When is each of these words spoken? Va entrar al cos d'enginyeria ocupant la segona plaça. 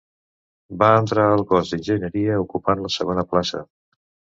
Va 0.83 0.87
entrar 1.01 1.27
al 1.35 1.45
cos 1.53 1.75
d'enginyeria 1.75 2.41
ocupant 2.49 2.87
la 2.87 2.95
segona 2.99 3.31
plaça. 3.33 3.69